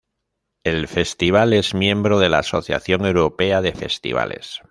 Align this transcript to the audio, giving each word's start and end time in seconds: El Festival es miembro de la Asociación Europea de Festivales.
El 0.63 0.87
Festival 0.87 1.53
es 1.53 1.75
miembro 1.75 2.17
de 2.17 2.27
la 2.29 2.39
Asociación 2.39 3.05
Europea 3.05 3.61
de 3.61 3.71
Festivales. 3.71 4.59